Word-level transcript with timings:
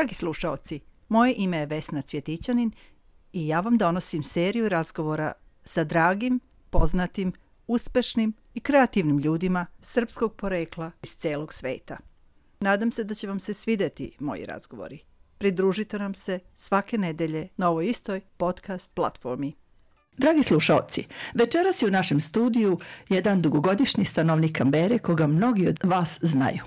Dragi 0.00 0.14
slušaoci, 0.14 0.80
moje 1.08 1.34
ime 1.36 1.56
je 1.56 1.66
Vesna 1.66 2.02
Cvjetićanin 2.02 2.72
i 3.32 3.48
ja 3.48 3.60
vam 3.60 3.78
donosim 3.78 4.22
seriju 4.22 4.68
razgovora 4.68 5.32
sa 5.64 5.84
dragim, 5.84 6.40
poznatim, 6.70 7.32
uspešnim 7.66 8.32
i 8.54 8.60
kreativnim 8.60 9.18
ljudima 9.18 9.66
srpskog 9.82 10.36
porekla 10.36 10.90
iz 11.02 11.16
celog 11.16 11.52
sveta. 11.52 11.96
Nadam 12.60 12.92
se 12.92 13.04
da 13.04 13.14
će 13.14 13.26
vam 13.26 13.40
se 13.40 13.54
svideti 13.54 14.16
moji 14.20 14.44
razgovori. 14.44 14.98
Pridružite 15.38 15.98
nam 15.98 16.14
se 16.14 16.38
svake 16.54 16.98
nedelje 16.98 17.48
na 17.56 17.68
ovoj 17.68 17.86
istoj 17.86 18.20
podcast 18.36 18.94
platformi. 18.94 19.52
Dragi 20.16 20.42
slušalci, 20.42 21.04
večeras 21.34 21.82
je 21.82 21.88
u 21.88 21.90
našem 21.90 22.20
studiju 22.20 22.78
jedan 23.08 23.42
dugogodišnji 23.42 24.04
stanovnik 24.04 24.58
Kambere 24.58 24.98
koga 24.98 25.26
mnogi 25.26 25.68
od 25.68 25.78
vas 25.82 26.18
znaju. 26.22 26.62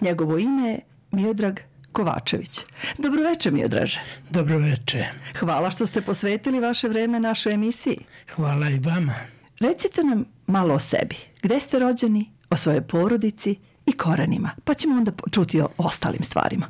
Njegovo 0.00 0.38
ime 0.38 0.68
je 0.70 0.80
Miodrag 1.10 1.60
Kovačević. 1.98 2.60
Dobroveče, 2.98 3.50
Miodraže. 3.50 4.00
Dobroveče. 4.30 5.04
Hvala 5.40 5.70
što 5.70 5.86
ste 5.86 6.02
posvetili 6.02 6.60
vaše 6.60 6.88
vreme 6.88 7.20
našoj 7.20 7.52
emisiji. 7.52 7.98
Hvala 8.34 8.70
i 8.70 8.78
vama. 8.78 9.14
Recite 9.60 10.04
nam 10.04 10.24
malo 10.46 10.74
o 10.74 10.78
sebi. 10.78 11.16
Gde 11.42 11.60
ste 11.60 11.78
rođeni, 11.78 12.30
o 12.50 12.56
svojoj 12.56 12.80
porodici 12.80 13.56
i 13.86 13.92
korenima, 13.92 14.50
pa 14.64 14.74
ćemo 14.74 14.94
onda 14.96 15.12
čuti 15.32 15.60
o 15.60 15.68
ostalim 15.78 16.24
stvarima. 16.24 16.66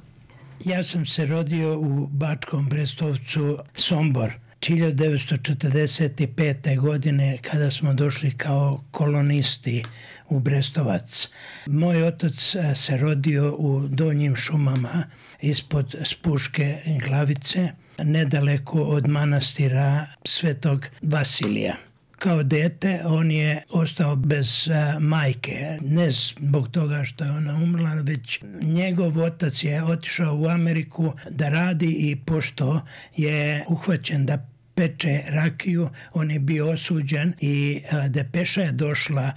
Ja 0.64 0.82
sam 0.82 1.06
se 1.06 1.26
rodio 1.26 1.78
u 1.78 2.06
Bačkom 2.06 2.68
Brestovcu 2.68 3.58
Sombor 3.74 4.32
1945. 4.60 6.80
godine 6.80 7.38
kada 7.42 7.70
smo 7.70 7.94
došli 7.94 8.30
kao 8.30 8.84
kolonisti 8.90 9.84
u 10.28 10.40
Brestovac. 10.40 11.28
Moj 11.66 12.02
otac 12.02 12.54
e, 12.54 12.74
se 12.74 12.96
rodio 12.96 13.56
u 13.58 13.88
Donjim 13.88 14.36
šumama 14.36 15.04
ispod 15.40 15.94
Spuške 16.04 16.78
glavice, 17.06 17.68
nedaleko 17.98 18.82
od 18.82 19.08
manastira 19.08 20.06
Svetog 20.24 20.86
Vasilija 21.02 21.76
kao 22.18 22.42
dete 22.42 23.00
on 23.04 23.30
je 23.30 23.62
ostao 23.70 24.16
bez 24.16 24.68
uh, 24.68 25.02
majke. 25.02 25.78
Ne 25.80 26.10
zbog 26.10 26.68
toga 26.68 27.04
što 27.04 27.24
je 27.24 27.30
ona 27.30 27.54
umrla, 27.54 27.94
već 27.94 28.40
njegov 28.62 29.18
otac 29.18 29.64
je 29.64 29.84
otišao 29.84 30.36
u 30.36 30.48
Ameriku 30.48 31.12
da 31.30 31.48
radi 31.48 31.96
i 31.98 32.16
pošto 32.16 32.80
je 33.16 33.64
uhvaćen 33.68 34.26
da 34.26 34.48
peče 34.78 35.22
rakiju, 35.26 35.88
on 36.12 36.30
je 36.30 36.38
bio 36.38 36.70
osuđen 36.70 37.32
i 37.40 37.82
uh, 37.84 38.06
depeša 38.06 38.62
je 38.62 38.72
došla 38.72 39.32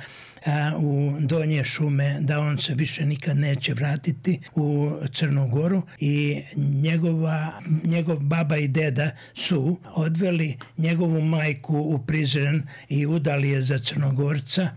u 0.78 1.17
donje 1.20 1.64
šume 1.64 2.17
da 2.22 2.39
on 2.39 2.58
se 2.58 2.73
više 2.73 3.06
nikad 3.06 3.38
neće 3.38 3.73
vratiti 3.73 4.39
u 4.56 4.92
Crnu 5.14 5.50
Goru 5.50 5.81
i 6.00 6.42
njegova, 6.56 7.59
njegov 7.83 8.20
baba 8.20 8.58
i 8.58 8.67
deda 8.67 9.11
su 9.33 9.80
odveli 9.94 10.58
njegovu 10.78 11.22
majku 11.22 11.78
u 11.78 12.00
Prizren 12.05 12.64
i 12.89 13.05
udali 13.05 13.50
je 13.50 13.61
za 13.61 13.80
Crnogorca 13.80 14.70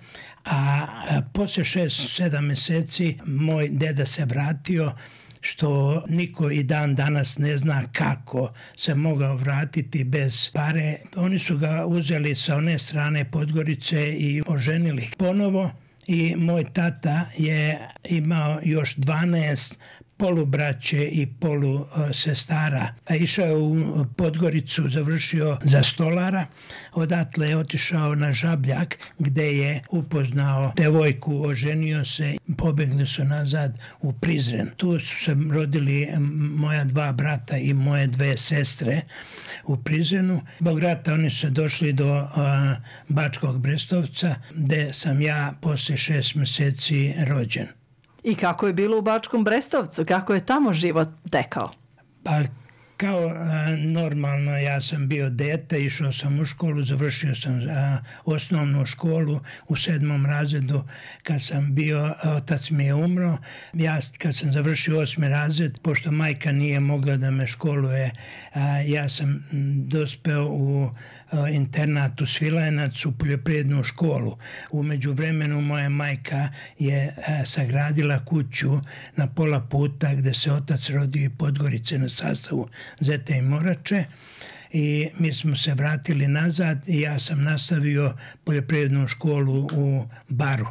a 0.44 0.86
posle 1.32 1.64
šest, 1.64 2.14
sedam 2.16 2.46
meseci 2.46 3.18
moj 3.26 3.68
deda 3.68 4.06
se 4.06 4.24
vratio 4.24 4.92
što 5.44 6.02
niko 6.08 6.50
i 6.50 6.62
dan 6.62 6.94
danas 6.94 7.38
ne 7.38 7.58
zna 7.58 7.82
kako 7.92 8.52
se 8.76 8.94
mogao 8.94 9.36
vratiti 9.36 10.04
bez 10.04 10.50
pare. 10.52 10.96
Oni 11.16 11.38
su 11.38 11.58
ga 11.58 11.86
uzeli 11.86 12.34
sa 12.34 12.56
one 12.56 12.78
strane 12.78 13.30
Podgorice 13.30 14.12
i 14.12 14.42
oženili 14.46 15.08
ponovo 15.18 15.70
i 16.06 16.36
moj 16.36 16.64
tata 16.72 17.30
je 17.36 17.88
imao 18.04 18.60
još 18.62 18.96
12 18.96 19.78
polubraće 20.16 21.08
i 21.08 21.26
polu 21.26 21.80
e, 21.80 22.12
sestara. 22.12 22.94
A 23.06 23.14
išao 23.14 23.46
je 23.46 23.56
u 23.56 24.04
Podgoricu, 24.16 24.88
završio 24.88 25.58
za 25.62 25.82
stolara, 25.82 26.46
odatle 26.92 27.48
je 27.48 27.56
otišao 27.56 28.14
na 28.14 28.32
Žabljak 28.32 28.98
gde 29.18 29.56
je 29.56 29.82
upoznao 29.90 30.72
devojku, 30.76 31.44
oženio 31.44 32.04
se, 32.04 32.36
pobegli 32.58 33.06
su 33.06 33.24
nazad 33.24 33.78
u 34.00 34.12
Prizren. 34.12 34.70
Tu 34.76 35.00
su 35.00 35.24
se 35.24 35.36
rodili 35.50 36.08
moja 36.56 36.84
dva 36.84 37.12
brata 37.12 37.56
i 37.56 37.74
moje 37.74 38.06
dve 38.06 38.36
sestre 38.36 39.02
u 39.64 39.76
Prizrenu. 39.76 40.42
Bog 40.60 40.78
rata 40.78 41.14
oni 41.14 41.30
su 41.30 41.50
došli 41.50 41.92
do 41.92 42.28
a, 42.34 42.76
Bačkog 43.08 43.60
Brestovca 43.60 44.34
gde 44.54 44.92
sam 44.92 45.20
ja 45.20 45.54
posle 45.60 45.96
šest 45.96 46.34
meseci 46.34 47.14
rođen. 47.26 47.66
I 48.24 48.34
kako 48.34 48.66
je 48.66 48.72
bilo 48.72 48.98
u 48.98 49.02
Bačkom 49.02 49.44
Brestovcu? 49.44 50.04
Kako 50.04 50.34
je 50.34 50.46
tamo 50.46 50.72
život 50.72 51.08
tekao? 51.30 51.70
Pa 52.22 52.40
kao 52.96 53.28
a, 53.28 53.76
normalno 53.76 54.58
ja 54.58 54.80
sam 54.80 55.08
bio 55.08 55.30
dete, 55.30 55.84
išao 55.84 56.12
sam 56.12 56.40
u 56.40 56.44
školu, 56.44 56.82
završio 56.82 57.34
sam 57.34 57.60
a, 57.70 57.98
osnovnu 58.24 58.86
školu 58.86 59.40
u 59.68 59.76
sedmom 59.76 60.26
razredu 60.26 60.84
kad 61.22 61.42
sam 61.42 61.74
bio, 61.74 62.14
otac 62.24 62.70
mi 62.70 62.84
je 62.84 62.94
umro. 62.94 63.38
Ja 63.72 63.98
kad 64.18 64.36
sam 64.36 64.52
završio 64.52 65.00
osmi 65.00 65.28
razred, 65.28 65.78
pošto 65.82 66.10
majka 66.10 66.52
nije 66.52 66.80
mogla 66.80 67.16
da 67.16 67.30
me 67.30 67.46
školuje, 67.46 68.10
a, 68.54 68.60
ja 68.86 69.08
sam 69.08 69.44
dospeo 69.86 70.44
u 70.44 70.90
internatu 71.52 72.26
Svilajnac 72.26 73.06
u 73.06 73.12
poljoprivrednu 73.12 73.84
školu. 73.84 74.36
Umeđu 74.70 75.12
vremenu 75.12 75.60
moja 75.60 75.88
majka 75.88 76.48
je 76.78 77.16
sagradila 77.44 78.24
kuću 78.24 78.80
na 79.16 79.26
pola 79.26 79.60
puta 79.60 80.14
gde 80.14 80.34
se 80.34 80.52
otac 80.52 80.90
rodio 80.90 81.24
i 81.24 81.30
Podgorice 81.38 81.98
na 81.98 82.08
sastavu 82.08 82.68
Zete 83.00 83.36
i 83.36 83.42
Morače 83.42 84.04
i 84.72 85.08
mi 85.18 85.32
smo 85.32 85.56
se 85.56 85.74
vratili 85.74 86.28
nazad 86.28 86.88
i 86.88 87.00
ja 87.00 87.18
sam 87.18 87.42
nastavio 87.42 88.14
poljoprivrednu 88.44 89.08
školu 89.08 89.68
u 89.72 90.04
Baru. 90.28 90.66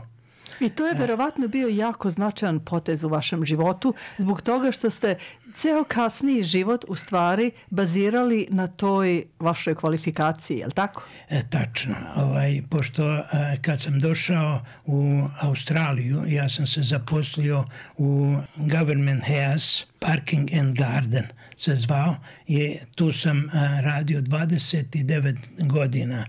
I 0.60 0.70
to 0.70 0.88
je 0.88 0.94
verovatno 0.94 1.48
bio 1.48 1.68
jako 1.68 2.10
značajan 2.10 2.60
potez 2.60 3.04
u 3.04 3.08
vašem 3.08 3.46
životu 3.46 3.94
zbog 4.18 4.42
toga 4.42 4.72
što 4.72 4.90
ste 4.90 5.16
ceo 5.56 5.84
kasniji 5.84 6.44
život 6.44 6.86
u 6.88 6.96
stvari 6.96 7.52
bazirali 7.70 8.48
na 8.50 8.68
toj 8.68 9.24
vašoj 9.40 9.76
kvalifikaciji, 9.76 10.58
je 10.58 10.66
li 10.66 10.72
tako? 10.72 11.04
E, 11.30 11.42
tačno. 11.50 11.96
Ovaj, 12.16 12.62
pošto 12.70 13.18
e, 13.18 13.24
kad 13.62 13.82
sam 13.82 14.00
došao 14.00 14.62
u 14.86 15.24
Australiju, 15.42 16.24
ja 16.28 16.50
sam 16.50 16.68
se 16.68 16.82
zaposlio 16.82 17.66
u 17.98 18.38
Government 18.56 19.24
House 19.26 19.86
Parking 20.00 20.54
and 20.60 20.78
Garden 20.78 21.26
se 21.58 21.76
zvao 21.76 22.16
i 22.48 22.78
tu 22.96 23.14
sam 23.14 23.40
e, 23.40 23.50
radio 23.82 24.22
29 24.22 25.38
godina. 25.68 26.26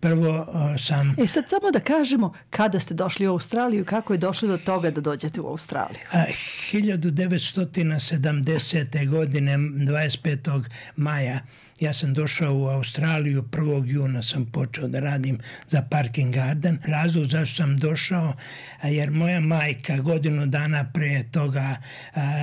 Prvo 0.00 0.46
a, 0.52 0.78
sam... 0.78 1.14
E 1.18 1.26
sad 1.26 1.44
samo 1.48 1.70
da 1.70 1.80
kažemo 1.80 2.32
kada 2.50 2.80
ste 2.80 2.94
došli 2.94 3.28
u 3.28 3.30
Australiju, 3.32 3.84
kako 3.84 4.12
je 4.12 4.18
došlo 4.18 4.48
do 4.48 4.58
toga 4.58 4.90
da 4.90 5.00
dođete 5.00 5.40
u 5.40 5.46
Australiju? 5.46 6.00
A, 6.12 6.24
1970 6.72 8.58
2010. 8.62 9.08
godine 9.08 9.58
25. 9.58 10.64
maja 10.96 11.40
ja 11.80 11.92
sam 11.94 12.14
došao 12.14 12.54
u 12.54 12.66
Australiju 12.66 13.42
1. 13.42 13.86
juna 13.86 14.22
sam 14.22 14.46
počeo 14.46 14.88
da 14.88 15.00
radim 15.00 15.38
za 15.68 15.82
Parking 15.82 16.34
Garden. 16.34 16.78
Razlog 16.84 17.26
zašto 17.26 17.56
sam 17.56 17.76
došao 17.76 18.34
jer 18.82 19.10
moja 19.10 19.40
majka 19.40 19.96
godinu 19.96 20.46
dana 20.46 20.90
pre 20.94 21.24
toga 21.32 21.76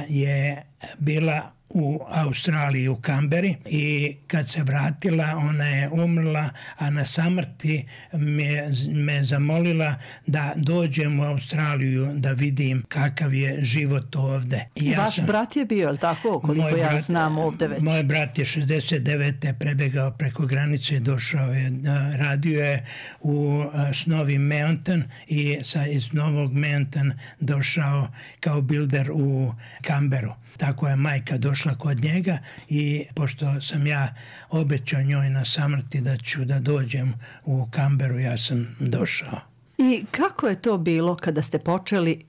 je 0.09 0.63
bila 0.97 1.51
u 1.69 1.99
Australiji 2.09 2.87
u 2.87 2.95
Kamberi 2.95 3.55
i 3.65 4.15
kad 4.27 4.49
se 4.49 4.63
vratila 4.63 5.25
ona 5.37 5.65
je 5.65 5.89
umrla, 5.89 6.49
a 6.77 6.89
na 6.89 7.05
samrti 7.05 7.85
me, 8.13 8.69
me 8.93 9.23
zamolila 9.23 9.95
da 10.27 10.53
dođem 10.55 11.19
u 11.19 11.23
Australiju 11.23 12.09
da 12.13 12.31
vidim 12.31 12.83
kakav 12.87 13.33
je 13.33 13.57
život 13.61 14.15
ovde. 14.15 14.65
I 14.75 14.89
ja 14.89 14.99
Vaš 14.99 15.15
sam, 15.15 15.25
brat 15.25 15.55
je 15.55 15.65
bio, 15.65 15.97
tako, 15.97 16.39
koliko 16.39 16.67
ja 16.67 16.89
brat, 16.89 17.03
znam 17.03 17.37
ovde 17.37 17.67
već? 17.67 17.81
Moj 17.81 18.03
brat 18.03 18.39
je 18.39 18.45
69. 18.45 19.53
prebegao 19.59 20.11
preko 20.11 20.45
granice 20.45 20.99
došao 20.99 21.53
je, 21.53 21.71
radio 22.17 22.63
je 22.63 22.85
u 23.21 23.63
Snowy 23.73 24.37
Mountain 24.37 25.03
i 25.27 25.57
sa, 25.63 25.85
iz 25.85 26.13
Novog 26.13 26.53
Mountain 26.53 27.13
došao 27.39 28.07
kao 28.39 28.61
builder 28.61 29.11
u 29.11 29.53
Kamberu. 29.81 30.33
Tako 30.57 30.87
je 30.87 30.95
majka 30.95 31.37
došla 31.37 31.58
kod 31.77 32.03
njega 32.03 32.37
i 32.69 33.05
pošto 33.15 33.61
sam 33.61 33.87
ja 33.87 34.15
obećao 34.49 35.03
njoj 35.03 35.29
na 35.29 35.45
samrti 35.45 36.01
da 36.01 36.17
ću 36.17 36.45
da 36.45 36.59
dođem 36.59 37.13
u 37.45 37.67
Kamberu, 37.71 38.19
ja 38.19 38.37
sam 38.37 38.75
došao. 38.79 39.39
I 39.77 40.05
kako 40.11 40.47
je 40.47 40.61
to 40.61 40.77
bilo 40.77 41.15
kada 41.15 41.41
ste 41.41 41.59
počeli, 41.59 42.25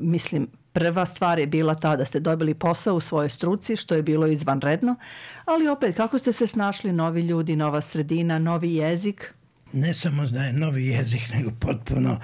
mislim, 0.00 0.48
prva 0.72 1.06
stvar 1.06 1.38
je 1.38 1.46
bila 1.46 1.74
ta 1.74 1.96
da 1.96 2.04
ste 2.04 2.20
dobili 2.20 2.54
posao 2.54 2.94
u 2.94 3.00
svojoj 3.00 3.28
struci, 3.28 3.76
što 3.76 3.94
je 3.94 4.02
bilo 4.02 4.26
izvanredno, 4.26 4.96
ali 5.44 5.68
opet 5.68 5.96
kako 5.96 6.18
ste 6.18 6.32
se 6.32 6.46
snašli 6.46 6.92
novi 6.92 7.20
ljudi, 7.20 7.56
nova 7.56 7.80
sredina, 7.80 8.38
novi 8.38 8.74
jezik? 8.74 9.34
Ne 9.74 9.94
samo 9.94 10.26
da 10.26 10.44
je 10.44 10.52
novi 10.52 10.86
jezik, 10.86 11.28
nego 11.34 11.50
potpuno 11.50 12.20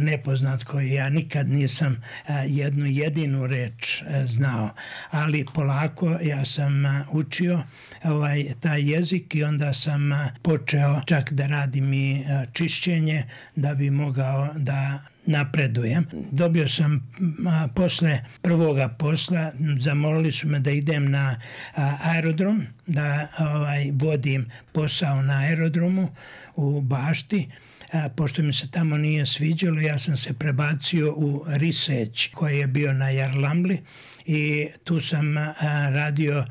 nepoznat 0.00 0.64
koji 0.64 0.90
ja 0.90 1.08
nikad 1.08 1.48
nisam 1.48 2.02
jednu 2.46 2.86
jedinu 2.86 3.46
reč 3.46 4.02
znao. 4.24 4.70
Ali 5.10 5.46
polako 5.54 6.18
ja 6.22 6.44
sam 6.44 6.84
učio 7.12 7.62
ovaj, 8.04 8.44
taj 8.60 8.92
jezik 8.92 9.34
i 9.34 9.44
onda 9.44 9.74
sam 9.74 10.10
počeo 10.42 11.00
čak 11.06 11.32
da 11.32 11.46
radim 11.46 11.92
i 11.92 12.24
čišćenje 12.52 13.24
da 13.56 13.74
bi 13.74 13.90
mogao 13.90 14.48
da 14.56 14.98
napredujem. 15.26 16.06
Dobio 16.30 16.68
sam 16.68 17.10
a, 17.48 17.68
posle 17.74 18.24
prvoga 18.42 18.88
posla, 18.88 19.52
zamolili 19.80 20.32
su 20.32 20.48
me 20.48 20.60
da 20.60 20.70
idem 20.70 21.10
na 21.10 21.40
a, 21.74 21.96
aerodrom, 22.02 22.66
da 22.86 23.28
ovaj, 23.38 23.90
vodim 23.92 24.46
posao 24.72 25.22
na 25.22 25.38
aerodromu 25.38 26.08
u 26.56 26.80
Bašti. 26.80 27.48
A, 27.92 28.08
pošto 28.08 28.42
mi 28.42 28.52
se 28.52 28.70
tamo 28.70 28.96
nije 28.96 29.26
sviđalo, 29.26 29.80
ja 29.80 29.98
sam 29.98 30.16
se 30.16 30.32
prebacio 30.32 31.14
u 31.16 31.44
Riseć 31.48 32.30
koji 32.34 32.58
je 32.58 32.66
bio 32.66 32.92
na 32.92 33.10
Jarlamli 33.10 33.78
i 34.26 34.68
tu 34.84 35.00
sam 35.00 35.38
a, 35.38 35.54
radio, 35.90 36.44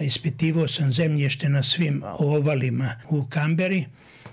ispitivao 0.00 0.68
sam 0.68 0.92
zemlješte 0.92 1.48
na 1.48 1.62
svim 1.62 2.02
ovalima 2.18 3.00
u 3.08 3.26
Kamberi 3.26 3.86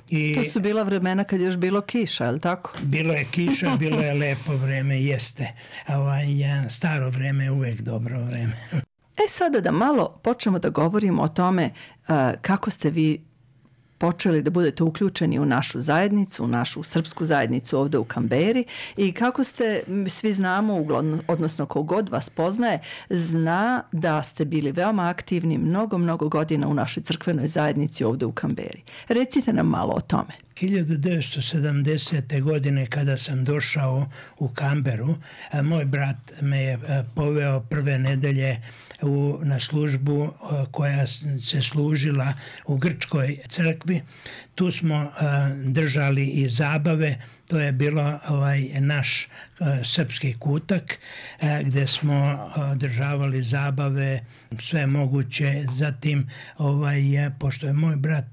I 0.10 0.36
to 0.36 0.44
su 0.44 0.60
bila 0.60 0.84
vremena 0.84 1.24
kad 1.24 1.40
je 1.40 1.46
još 1.46 1.58
bilo 1.58 1.82
kiša, 1.82 2.26
je 2.26 2.40
tako? 2.40 2.74
Bilo 2.84 3.14
je 3.14 3.26
kiša, 3.32 3.76
bilo 3.80 4.02
je 4.02 4.14
lepo 4.14 4.56
vreme, 4.56 5.02
jeste. 5.02 5.48
Ovaj, 5.88 6.26
staro 6.70 7.10
vreme 7.10 7.44
je 7.44 7.52
uvek 7.52 7.82
dobro 7.82 8.24
vreme. 8.24 8.54
E 9.18 9.28
sada 9.28 9.62
da 9.62 9.72
malo 9.72 10.20
počnemo 10.24 10.60
da 10.60 10.70
govorimo 10.70 11.24
o 11.24 11.28
tome 11.28 11.70
uh, 12.08 12.16
kako 12.42 12.70
ste 12.70 12.90
vi 12.90 13.22
počeli 14.04 14.42
da 14.42 14.50
budete 14.50 14.84
uključeni 14.84 15.40
u 15.40 15.46
našu 15.46 15.82
zajednicu, 15.82 16.44
u 16.44 16.48
našu 16.48 16.84
srpsku 16.84 17.26
zajednicu 17.26 17.80
ovde 17.80 17.98
u 17.98 18.04
Kamberi 18.04 18.66
i 18.98 19.12
kako 19.12 19.44
ste, 19.44 19.84
svi 20.10 20.34
znamo, 20.34 20.86
odnosno 21.28 21.66
kogod 21.66 22.10
vas 22.10 22.30
poznaje, 22.30 22.80
zna 23.10 23.84
da 23.92 24.22
ste 24.22 24.46
bili 24.46 24.72
veoma 24.72 25.10
aktivni 25.10 25.58
mnogo, 25.58 25.98
mnogo 25.98 26.30
godina 26.30 26.68
u 26.68 26.74
našoj 26.74 27.04
crkvenoj 27.04 27.48
zajednici 27.48 28.04
ovde 28.04 28.26
u 28.26 28.32
Kamberi. 28.32 28.82
Recite 29.08 29.54
nam 29.54 29.68
malo 29.68 29.94
o 29.94 30.02
tome. 30.02 30.34
1970. 30.56 32.42
godine 32.42 32.86
kada 32.86 33.18
sam 33.18 33.44
došao 33.44 34.06
u 34.40 34.48
Kamberu, 34.48 35.16
moj 35.64 35.86
brat 35.86 36.42
me 36.42 36.62
je 36.62 36.80
poveo 37.16 37.60
prve 37.60 38.00
nedelje 38.00 38.62
u, 39.04 39.40
na 39.44 39.60
službu 39.60 40.34
koja 40.72 41.08
se 41.48 41.62
služila 41.62 42.34
u 42.66 42.78
Grčkoj 42.78 43.38
crkvi. 43.48 44.02
Tu 44.56 44.72
smo 44.72 45.12
držali 45.66 46.26
i 46.26 46.50
zabave, 46.50 47.22
to 47.48 47.60
je 47.60 47.72
bilo 47.72 48.20
ovaj 48.28 48.62
naš 48.80 49.28
srpski 49.84 50.34
kutak 50.40 51.00
gde 51.64 51.88
smo 51.88 52.50
održavali 52.56 53.44
zabave 53.44 54.26
sve 54.60 54.88
moguće. 54.88 55.66
Zatim 55.72 56.30
ovaj 56.58 57.02
pošto 57.40 57.68
je 57.68 57.74
moj 57.74 57.96
brat 57.96 58.26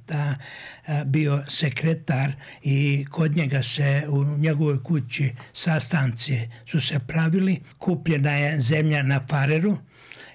bio 1.04 1.44
sekretar 1.48 2.32
i 2.62 3.06
kod 3.10 3.36
njega 3.36 3.62
se 3.62 4.06
u 4.08 4.24
njegovoj 4.24 4.82
kući 4.82 5.32
sastanci 5.52 6.48
su 6.70 6.80
se 6.80 6.98
pravili. 6.98 7.60
Kupljena 7.78 8.32
je 8.32 8.60
zemlja 8.60 9.02
na 9.02 9.20
Fareru 9.28 9.78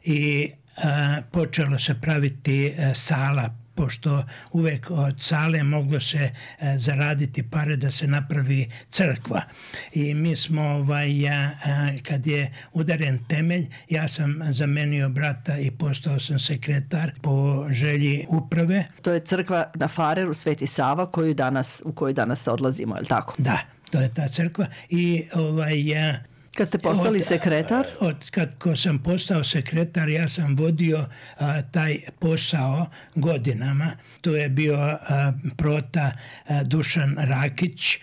i 0.05 0.51
a, 0.77 1.21
počelo 1.31 1.79
se 1.79 1.95
praviti 2.01 2.73
a, 2.77 2.93
sala 2.93 3.65
pošto 3.75 4.23
uvek 4.51 4.91
od 4.91 5.15
sale 5.21 5.63
moglo 5.63 5.99
se 5.99 6.17
e, 6.59 6.77
zaraditi 6.77 7.43
pare 7.43 7.75
da 7.75 7.91
se 7.91 8.07
napravi 8.07 8.69
crkva. 8.89 9.41
I 9.93 10.13
mi 10.13 10.35
smo, 10.35 10.61
ovaj, 10.61 11.21
ja, 11.21 11.51
kad 12.03 12.27
je 12.27 12.53
udaren 12.73 13.19
temelj, 13.27 13.67
ja 13.89 14.07
sam 14.07 14.41
zamenio 14.49 15.09
brata 15.09 15.57
i 15.57 15.71
postao 15.71 16.19
sam 16.19 16.39
sekretar 16.39 17.11
po 17.21 17.65
želji 17.69 18.25
uprave. 18.29 18.85
To 19.01 19.11
je 19.11 19.19
crkva 19.19 19.71
na 19.75 19.87
Fareru 19.87 20.33
Sveti 20.33 20.67
Sava 20.67 21.11
koju 21.11 21.33
danas, 21.33 21.81
u 21.85 21.91
kojoj 21.91 22.13
danas 22.13 22.47
odlazimo, 22.47 22.95
je 22.95 23.01
li 23.01 23.07
tako? 23.07 23.33
Da, 23.37 23.59
to 23.91 24.01
je 24.01 24.13
ta 24.13 24.27
crkva 24.27 24.65
i 24.89 25.23
ovaj, 25.33 25.87
ja, 25.87 26.23
Kad 26.57 26.67
ste 26.67 26.77
postali 26.77 27.19
od, 27.19 27.25
sekretar? 27.25 27.85
Od, 27.99 28.29
kad 28.29 28.49
ko 28.59 28.75
sam 28.75 28.99
postao 28.99 29.43
sekretar, 29.43 30.09
ja 30.09 30.27
sam 30.27 30.55
vodio 30.55 31.05
a, 31.37 31.61
taj 31.61 31.97
posao 32.19 32.85
godinama. 33.15 33.91
To 34.21 34.35
je 34.35 34.49
bio 34.49 34.75
a, 34.75 35.33
prota 35.57 36.11
a, 36.47 36.63
Dušan 36.63 37.15
Rakić, 37.19 37.99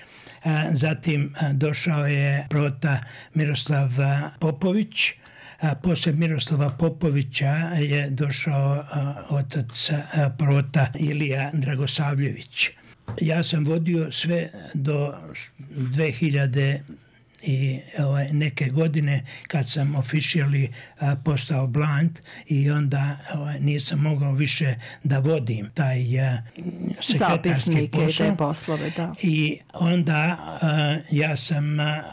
zatim 0.73 1.35
došao 1.53 2.07
je 2.07 2.47
prota 2.51 2.99
Miroslav 3.35 3.91
Popović, 4.41 5.13
a 5.61 5.75
posle 5.75 6.13
Miroslava 6.13 6.71
Popovića 6.71 7.53
je 7.79 8.11
došao 8.11 8.85
otac 9.29 9.91
prota 10.39 10.87
Ilija 10.99 11.51
Dragosavljević. 11.53 12.71
Ja 13.21 13.45
sam 13.45 13.65
vodio 13.65 14.13
sve 14.13 14.51
do 14.75 15.15
2000 15.59 16.81
i 17.43 17.81
ovaj, 17.99 18.33
neke 18.33 18.69
godine 18.69 19.25
kad 19.47 19.69
sam 19.69 19.95
officially 19.95 20.69
a, 21.01 21.17
postao 21.25 21.67
blind 21.67 22.19
i 22.47 22.71
onda 22.71 23.17
ovaj, 23.35 23.61
nisam 23.61 23.99
mogao 23.99 24.33
više 24.33 24.75
da 25.05 25.19
vodim 25.19 25.71
taj 25.75 26.21
a, 26.21 26.43
sekretarski 27.01 27.89
posao. 27.93 28.31
te 28.31 28.37
poslove, 28.37 28.91
da. 28.91 29.15
I 29.23 29.59
onda 29.73 30.37
a, 30.63 30.99
ja 31.11 31.37
sam 31.37 31.65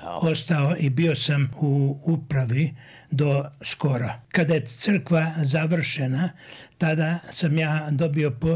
ostao 0.05 0.75
i 0.79 0.89
bio 0.89 1.15
sam 1.15 1.51
u 1.61 1.99
upravi 2.03 2.73
do 3.11 3.45
skora. 3.61 4.21
Kada 4.31 4.53
je 4.53 4.65
crkva 4.65 5.33
završena, 5.37 6.29
tada 6.77 7.19
sam 7.29 7.57
ja 7.57 7.87
dobio, 7.91 8.31
po, 8.31 8.49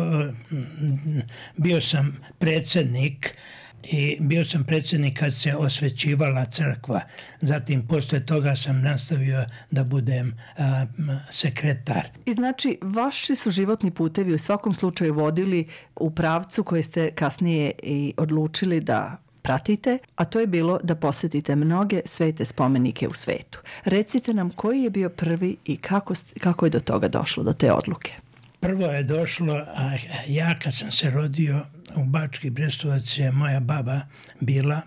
bio 1.58 1.82
sam 1.82 2.18
predsednik 2.40 3.36
i 3.84 4.18
bio 4.20 4.46
sam 4.46 4.64
predsjednik 4.64 5.20
kad 5.20 5.34
se 5.34 5.56
osvećivala 5.56 6.46
crkva. 6.46 7.02
Zatim 7.42 7.88
posle 7.88 8.26
toga 8.26 8.56
sam 8.56 8.82
nastavio 8.82 9.46
da 9.72 9.84
budem 9.84 10.38
a, 10.58 10.86
sekretar. 11.30 12.08
I 12.26 12.34
znači 12.34 12.78
vaši 12.82 13.36
su 13.36 13.52
životni 13.52 13.92
putevi 13.92 14.34
u 14.34 14.40
svakom 14.40 14.74
slučaju 14.74 15.14
vodili 15.14 15.68
u 15.96 16.12
pravcu 16.12 16.64
koje 16.64 16.84
ste 16.84 17.12
kasnije 17.12 17.72
i 17.84 18.14
odlučili 18.18 18.80
da 18.80 19.18
pratite, 19.42 19.98
a 20.16 20.26
to 20.26 20.40
je 20.40 20.48
bilo 20.48 20.80
da 20.84 20.96
posetite 20.96 21.56
mnoge 21.56 22.02
svete 22.06 22.46
spomenike 22.46 23.08
u 23.08 23.14
svetu. 23.14 23.60
Recite 23.86 24.34
nam 24.34 24.50
koji 24.50 24.84
je 24.84 24.90
bio 24.90 25.10
prvi 25.10 25.58
i 25.66 25.78
kako, 25.78 26.14
kako 26.40 26.66
je 26.66 26.70
do 26.70 26.80
toga 26.80 27.08
došlo, 27.08 27.44
do 27.44 27.54
te 27.54 27.72
odluke? 27.72 28.14
Prvo 28.60 28.86
je 28.86 29.04
došlo, 29.04 29.54
a 29.54 29.98
ja 30.28 30.56
kad 30.64 30.76
sam 30.76 30.92
se 30.92 31.10
rodio 31.10 31.66
u 31.96 32.06
Bački 32.06 32.50
Brestovac 32.50 33.18
je 33.18 33.32
moja 33.32 33.60
baba 33.60 34.02
bila, 34.40 34.82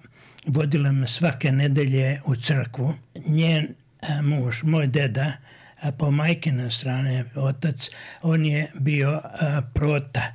vodila 0.47 0.93
me 0.93 1.09
svake 1.09 1.53
nedelje 1.53 2.21
u 2.25 2.37
crkvu. 2.37 2.95
Njen 3.27 3.69
muž, 4.23 4.63
moj 4.63 4.87
deda, 4.87 5.33
po 5.99 6.11
majkine 6.11 6.71
strane 6.71 7.25
otac, 7.35 7.89
on 8.23 8.47
je 8.47 8.71
bio 8.75 9.21
prota 9.75 10.33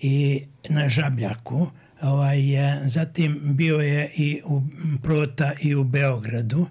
i 0.00 0.44
na 0.68 0.88
žabljaku. 0.88 1.70
Ovaj, 2.00 2.38
zatim 2.84 3.40
bio 3.42 3.80
je 3.80 4.10
i 4.16 4.42
u 4.44 4.62
prota 5.02 5.52
i 5.60 5.74
u 5.74 5.84
Beogradu 5.84 6.66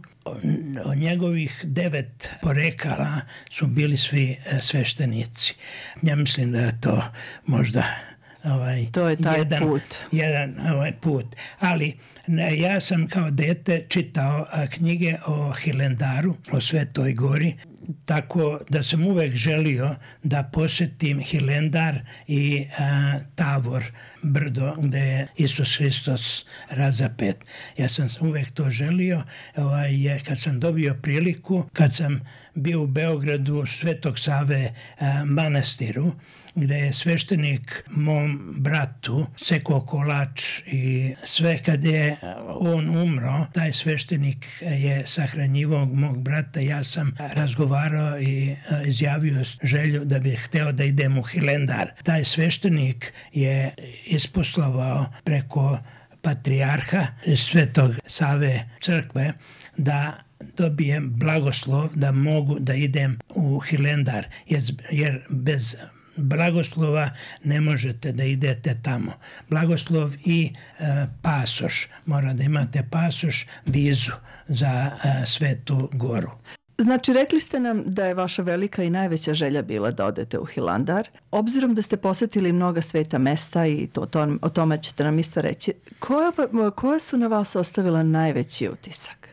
o 0.86 0.96
njegovih 0.96 1.62
devet 1.64 2.32
porekala 2.42 3.22
su 3.50 3.68
bili 3.68 3.98
svi 3.98 4.32
e, 4.32 4.62
sveštenici. 4.62 5.56
Ja 6.02 6.16
mislim 6.16 6.52
da 6.52 6.60
je 6.60 6.82
to 6.82 7.04
možda 7.46 8.13
ovaj, 8.44 8.86
to 8.92 9.10
je 9.10 9.16
taj 9.16 9.38
jedan, 9.38 9.60
put. 9.60 9.84
Jedan 10.12 10.56
ovaj 10.74 10.94
put. 11.02 11.36
Ali 11.60 11.98
ne, 12.28 12.60
ja 12.60 12.80
sam 12.80 13.08
kao 13.08 13.32
dete 13.32 13.86
čitao 13.90 14.46
a, 14.52 14.68
knjige 14.68 15.16
o 15.26 15.52
Hilendaru, 15.52 16.36
o 16.52 16.62
Svetoj 16.62 17.14
gori, 17.14 17.54
tako 18.06 18.60
da 18.70 18.84
sam 18.84 19.08
uvek 19.08 19.36
želio 19.36 19.96
da 20.24 20.44
posetim 20.44 21.20
Hilendar 21.20 22.00
i 22.28 22.66
a, 22.80 23.20
Tavor, 23.36 23.84
brdo 24.22 24.76
gde 24.78 25.00
je 25.00 25.28
Isus 25.38 25.78
Hristos 25.78 26.46
razapet. 26.70 27.38
Ja 27.78 27.90
sam 27.90 28.08
uvek 28.22 28.52
to 28.52 28.70
želio. 28.70 29.24
Ovaj, 29.56 29.92
kad 30.28 30.40
sam 30.40 30.60
dobio 30.60 30.94
priliku, 31.02 31.66
kad 31.74 31.96
sam 31.96 32.22
bio 32.56 32.82
u 32.82 32.88
Beogradu 32.88 33.66
Svetog 33.66 34.20
Save 34.20 34.74
a, 35.00 35.24
manastiru, 35.26 36.14
gde 36.56 36.76
je 36.76 36.94
sveštenik 36.94 37.84
mom 37.90 38.54
bratu 38.58 39.26
sekao 39.38 39.82
kolač 39.82 40.62
i 40.66 41.16
sve 41.24 41.58
kad 41.58 41.86
je 41.86 42.18
on 42.48 42.98
umro, 42.98 43.48
taj 43.54 43.74
sveštenik 43.74 44.46
je 44.62 45.04
sahranjivao 45.06 45.86
mog 45.86 46.22
brata, 46.22 46.60
ja 46.60 46.84
sam 46.84 47.16
razgovarao 47.18 47.73
razgovarao 47.74 48.20
i 48.20 48.56
izjavio 48.86 49.44
želju 49.64 50.06
da 50.06 50.20
bih 50.20 50.40
hteo 50.46 50.72
da 50.72 50.84
idem 50.84 51.18
u 51.18 51.22
Hilendar. 51.22 51.92
Taj 52.04 52.24
sveštenik 52.24 53.14
je 53.34 53.76
isposlovao 54.06 55.06
preko 55.24 55.80
patrijarha 56.22 57.08
Svetog 57.38 57.92
Save 58.06 58.70
crkve 58.82 59.34
da 59.78 60.14
dobijem 60.58 61.14
blagoslov 61.16 61.90
da 61.96 62.12
mogu 62.12 62.60
da 62.60 62.74
idem 62.74 63.20
u 63.36 63.60
Hilendar, 63.60 64.28
jer 64.92 65.22
bez 65.30 65.76
blagoslova 66.16 67.10
ne 67.44 67.62
možete 67.62 68.12
da 68.12 68.24
idete 68.24 68.78
tamo. 68.84 69.12
Blagoslov 69.50 70.14
i 70.26 70.54
e, 70.80 71.06
pasoš. 71.22 71.88
Mora 72.06 72.34
da 72.34 72.44
imate 72.44 72.84
pasoš, 72.92 73.46
vizu 73.66 74.12
za 74.48 74.92
e, 75.04 75.26
Svetu 75.26 75.90
goru. 75.94 76.32
Znači, 76.84 77.14
rekli 77.14 77.42
ste 77.42 77.60
nam 77.60 77.84
da 77.86 78.06
je 78.06 78.14
vaša 78.14 78.42
velika 78.42 78.84
i 78.84 78.90
najveća 78.90 79.34
želja 79.34 79.62
bila 79.62 79.92
da 79.92 80.06
odete 80.06 80.40
u 80.40 80.46
Hilandar. 80.46 81.10
Obzirom 81.32 81.76
da 81.76 81.82
ste 81.82 81.98
posetili 81.98 82.52
mnoga 82.52 82.82
sveta 82.82 83.18
mesta 83.18 83.66
i 83.66 83.88
to, 83.88 84.06
to, 84.06 84.38
o 84.42 84.50
tome 84.50 84.84
ćete 84.84 85.04
nam 85.04 85.20
isto 85.20 85.42
reći, 85.42 85.74
koja, 86.00 86.32
koja 86.76 87.00
su 87.00 87.18
na 87.18 87.28
vas 87.28 87.56
ostavila 87.56 88.04
najveći 88.04 88.70
utisak? 88.70 89.30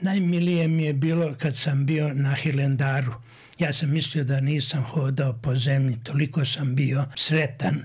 Najmilije 0.00 0.68
mi 0.68 0.84
je 0.84 0.92
bilo 0.92 1.34
kad 1.38 1.56
sam 1.56 1.86
bio 1.86 2.14
na 2.14 2.34
Hilandaru. 2.34 3.12
Ja 3.58 3.72
sam 3.72 3.90
mislio 3.90 4.24
da 4.24 4.40
nisam 4.40 4.82
hodao 4.82 5.32
po 5.32 5.56
zemlji, 5.56 5.96
toliko 6.04 6.44
sam 6.44 6.74
bio 6.74 7.04
sretan 7.14 7.84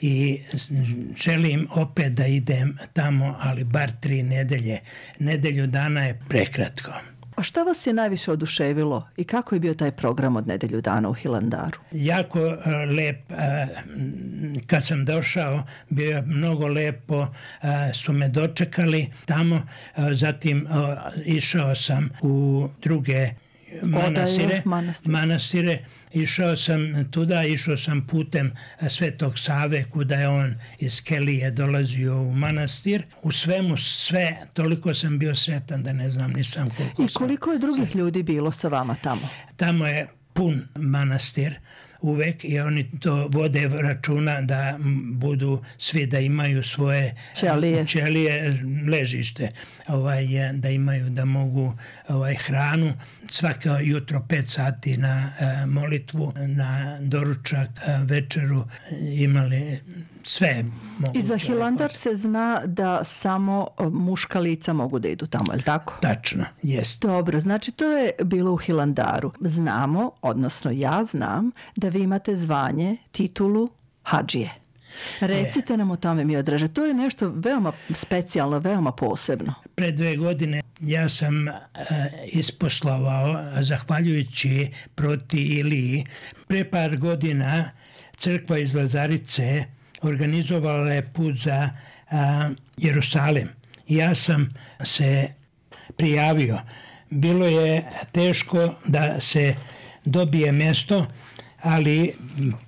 i 0.00 0.40
želim 1.16 1.68
opet 1.70 2.12
da 2.12 2.26
idem 2.26 2.78
tamo, 2.92 3.36
ali 3.40 3.64
bar 3.64 3.90
tri 4.00 4.22
nedelje. 4.22 4.78
Nedelju 5.18 5.66
dana 5.66 6.04
je 6.04 6.20
prekratko. 6.28 6.92
A 7.38 7.42
šta 7.42 7.62
vas 7.62 7.86
je 7.86 7.92
najviše 7.92 8.32
oduševilo 8.32 9.08
i 9.16 9.24
kako 9.24 9.54
je 9.54 9.60
bio 9.60 9.74
taj 9.74 9.92
program 9.92 10.36
od 10.36 10.46
nedelju 10.46 10.80
dana 10.80 11.08
u 11.08 11.12
Hilandaru? 11.12 11.78
Jako 11.92 12.40
uh, 12.40 12.56
lep. 12.96 13.30
Uh, 13.30 13.36
kad 14.66 14.86
sam 14.86 15.04
došao, 15.04 15.62
bio 15.88 16.10
je 16.10 16.22
mnogo 16.22 16.68
lepo. 16.68 17.18
Uh, 17.18 17.68
su 17.94 18.12
me 18.12 18.28
dočekali 18.28 19.12
tamo. 19.24 19.62
Zatim 20.12 20.68
išao 21.24 21.74
sam 21.74 22.10
u 22.22 22.68
druge 22.82 23.30
manastire, 23.82 24.62
manastire. 24.64 25.12
manastire. 25.12 25.84
Išao 26.12 26.56
sam 26.56 27.10
tuda, 27.10 27.44
išao 27.44 27.76
sam 27.76 28.06
putem 28.06 28.52
Svetog 28.88 29.38
Save 29.38 29.84
kuda 29.84 30.14
je 30.14 30.28
on 30.28 30.54
iz 30.78 31.02
Kelije 31.02 31.50
dolazio 31.50 32.20
u 32.22 32.32
manastir. 32.32 33.06
U 33.22 33.32
svemu 33.32 33.76
sve, 33.76 34.36
toliko 34.54 34.94
sam 34.94 35.18
bio 35.18 35.36
sretan 35.36 35.82
da 35.82 35.92
ne 35.92 36.10
znam 36.10 36.32
nisam 36.32 36.70
koliko 36.76 37.02
I 37.02 37.08
koliko 37.08 37.52
je 37.52 37.58
drugih 37.58 37.90
sam... 37.90 38.00
ljudi 38.00 38.22
bilo 38.22 38.52
sa 38.52 38.68
vama 38.68 38.94
tamo? 38.94 39.28
Tamo 39.56 39.86
je 39.86 40.06
pun 40.32 40.62
manastir 40.74 41.58
uvek 42.00 42.44
i 42.44 42.60
oni 42.60 42.90
to 43.00 43.28
vode 43.32 43.68
računa 43.68 44.40
da 44.40 44.78
budu 45.12 45.64
svi 45.78 46.06
da 46.06 46.18
imaju 46.18 46.62
svoje 46.62 47.14
ćelije, 47.36 47.86
ćelije 47.86 48.62
ležište 48.90 49.50
ovaj, 49.88 50.26
da 50.52 50.70
imaju 50.70 51.10
da 51.10 51.24
mogu 51.24 51.76
ovaj, 52.08 52.34
hranu. 52.34 52.94
Svako 53.30 53.68
jutro 53.82 54.24
5 54.28 54.44
sati 54.46 54.96
na 54.96 55.32
e, 55.40 55.66
molitvu 55.66 56.32
na 56.36 56.98
doručak, 57.00 57.68
e, 57.86 57.98
večeru 58.04 58.64
imali 59.14 59.80
sve 60.28 60.64
moguće. 60.98 61.18
I 61.18 61.22
za 61.22 61.36
Hilandar 61.36 61.92
se 61.92 62.14
zna 62.14 62.62
da 62.66 63.04
samo 63.04 63.66
e, 63.78 63.82
muška 63.88 64.40
lica 64.40 64.72
mogu 64.72 64.98
da 64.98 65.08
idu 65.08 65.26
tamo, 65.26 65.52
je 65.52 65.56
li 65.56 65.62
tako? 65.62 65.94
Tačno, 66.00 66.44
jest. 66.62 67.02
Dobro, 67.02 67.40
znači 67.40 67.72
to 67.72 67.84
je 67.84 68.12
bilo 68.24 68.52
u 68.52 68.56
Hilandaru. 68.56 69.32
Znamo, 69.40 70.10
odnosno 70.22 70.70
ja 70.70 71.04
znam, 71.04 71.50
da 71.76 71.88
vi 71.88 72.00
imate 72.02 72.34
zvanje, 72.34 72.96
titulu 73.12 73.68
Hadžije. 74.02 74.50
Recite 75.20 75.76
nam 75.76 75.90
o 75.90 75.96
tome 75.96 76.24
mi 76.24 76.36
odraže. 76.36 76.68
To 76.68 76.84
je 76.84 76.94
nešto 76.94 77.32
veoma 77.34 77.72
specijalno, 77.94 78.58
veoma 78.58 78.92
posebno. 78.92 79.54
Pre 79.74 79.92
dve 79.92 80.16
godine 80.16 80.62
ja 80.80 81.08
sam 81.08 81.48
uh, 81.48 81.54
isposlovao, 82.26 83.44
zahvaljujući 83.62 84.70
proti 84.94 85.42
Iliji, 85.42 86.06
pre 86.46 86.70
par 86.70 86.96
godina 86.96 87.70
crkva 88.16 88.58
iz 88.58 88.74
Lazarice 88.74 89.64
organizovala 90.02 90.92
je 90.92 91.02
put 91.12 91.36
za 91.36 91.70
a, 92.10 92.50
Jerusalim. 92.76 93.48
Ja 93.88 94.14
sam 94.14 94.48
se 94.84 95.28
prijavio. 95.96 96.58
Bilo 97.10 97.46
je 97.46 97.84
teško 98.12 98.74
da 98.86 99.20
se 99.20 99.54
dobije 100.04 100.52
mesto, 100.52 101.06
ali 101.60 102.14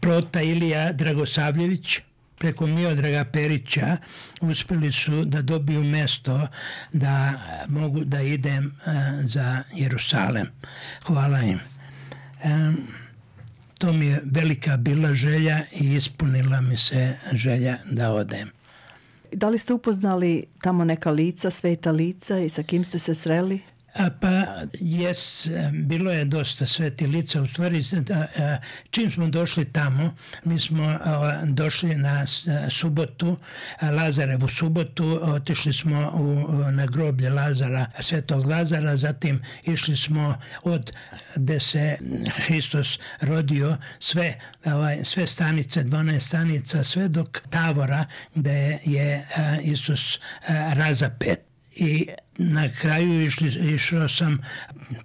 prota 0.01 0.43
Ilija 0.43 0.93
Dragosavljević 0.93 2.01
preko 2.39 2.67
Miodraga 2.67 3.25
Perića 3.25 3.97
uspeli 4.41 4.93
su 4.93 5.25
da 5.25 5.43
dobiju 5.43 5.85
mesto 5.85 6.49
da 6.93 7.35
mogu 7.69 8.05
da 8.05 8.21
idem 8.21 8.75
za 9.23 9.63
Jerusalem. 9.75 10.47
Hvala 11.07 11.43
im. 11.43 11.61
Um, 12.45 13.00
to 13.81 13.93
mi 13.93 14.07
je 14.07 14.23
velika 14.25 14.77
bila 14.77 15.15
želja 15.15 15.61
i 15.81 15.95
ispunila 15.95 16.61
mi 16.61 16.77
se 16.77 17.17
želja 17.33 17.79
da 17.91 18.13
odem. 18.13 18.51
Da 19.33 19.49
li 19.49 19.59
ste 19.59 19.75
upoznali 19.75 20.45
tamo 20.63 20.85
neka 20.85 21.11
lica, 21.11 21.51
sveta 21.51 21.91
lica 21.91 22.39
i 22.39 22.49
sa 22.49 22.63
kim 22.63 22.85
ste 22.85 22.99
se 22.99 23.15
sreli? 23.15 23.61
Pa 23.95 24.47
jes, 24.81 25.49
bilo 25.73 26.13
je 26.13 26.25
dosta 26.25 26.67
sveti 26.67 27.07
lica. 27.07 27.43
U 27.43 27.47
stvari, 27.47 27.83
da, 27.93 28.27
čim 28.91 29.11
smo 29.11 29.27
došli 29.27 29.65
tamo, 29.73 30.15
mi 30.45 30.59
smo 30.59 30.99
došli 31.45 31.95
na 31.95 32.27
subotu, 32.71 33.37
Lazarevu 33.83 34.49
subotu, 34.49 35.21
otišli 35.23 35.73
smo 35.73 36.11
u, 36.15 36.55
na 36.73 36.87
groblje 36.87 37.31
Lazara, 37.31 37.87
svetog 38.01 38.47
Lazara, 38.47 38.97
zatim 38.97 39.43
išli 39.65 39.97
smo 39.97 40.41
od 40.63 40.93
gde 41.35 41.61
se 41.61 41.99
Hristos 42.37 42.99
rodio 43.21 43.77
sve, 43.99 44.41
ovaj, 44.65 45.05
sve 45.05 45.27
stanice, 45.27 45.85
12 45.85 46.21
stanica, 46.21 46.85
sve 46.85 47.09
dok 47.09 47.41
Tavora 47.51 48.05
gde 48.35 48.79
je 48.85 49.27
Isus 49.63 50.19
razapet 50.75 51.50
i 51.75 52.09
na 52.39 52.69
kraju 52.81 53.23
išli, 53.23 53.75
išao 53.75 54.09
sam 54.09 54.39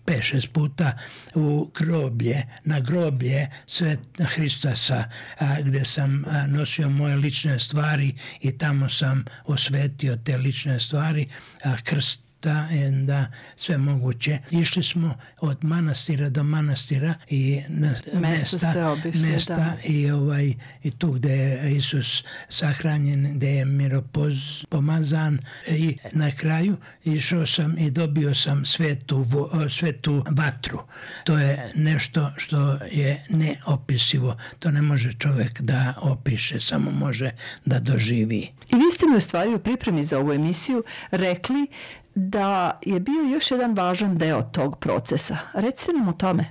5-6 0.05 0.47
puta 0.51 0.97
u 1.35 1.71
groblje, 1.79 2.47
na 2.63 2.79
groblje 2.79 3.49
Svet 3.67 3.99
Hristasa 4.19 5.03
a, 5.39 5.61
gde 5.61 5.85
sam 5.85 6.25
a, 6.27 6.47
nosio 6.47 6.89
moje 6.89 7.15
lične 7.15 7.59
stvari 7.59 8.13
i 8.41 8.57
tamo 8.57 8.89
sam 8.89 9.25
osvetio 9.45 10.17
te 10.17 10.37
lične 10.37 10.79
stvari, 10.79 11.27
a 11.63 11.75
krst 11.83 12.24
mesta, 12.45 13.05
da 13.05 13.25
sve 13.55 13.77
moguće. 13.77 14.39
Išli 14.51 14.83
smo 14.83 15.15
od 15.39 15.63
manastira 15.63 16.29
do 16.29 16.43
manastira 16.43 17.13
i 17.29 17.61
na 17.67 17.93
mesta, 18.13 18.91
obišli, 18.91 19.21
mesta 19.21 19.55
da. 19.55 19.77
i 19.83 20.11
ovaj 20.11 20.53
i 20.83 20.91
tu 20.91 21.11
gde 21.11 21.37
je 21.37 21.75
Isus 21.75 22.23
sahranjen, 22.49 23.33
gde 23.35 23.49
je 23.49 23.65
miropoz 23.65 24.65
pomazan 24.69 25.39
i 25.67 25.97
na 26.11 26.31
kraju 26.31 26.77
išao 27.05 27.45
sam 27.47 27.77
i 27.77 27.91
dobio 27.91 28.35
sam 28.35 28.65
svetu, 28.65 29.25
svetu 29.69 30.25
vatru. 30.29 30.79
To 31.23 31.37
je 31.37 31.71
nešto 31.75 32.31
što 32.37 32.77
je 32.91 33.25
neopisivo. 33.29 34.37
To 34.59 34.71
ne 34.71 34.81
može 34.81 35.13
čovek 35.13 35.61
da 35.61 35.93
opiše, 36.01 36.59
samo 36.59 36.91
može 36.91 37.29
da 37.65 37.79
doživi. 37.79 38.41
I 38.73 38.75
vi 38.75 38.91
ste 38.95 39.05
mi 39.05 39.17
u 39.17 39.19
stvari 39.19 39.53
u 39.53 39.59
pripremi 39.59 40.05
za 40.05 40.19
ovu 40.19 40.33
emisiju 40.33 40.83
rekli 41.11 41.67
da 42.15 42.79
je 42.85 42.99
bio 42.99 43.21
još 43.33 43.51
jedan 43.51 43.73
važan 43.73 44.17
deo 44.17 44.41
tog 44.41 44.79
procesa. 44.79 45.37
Recite 45.53 45.93
nam 45.93 46.07
o 46.07 46.13
tome. 46.13 46.45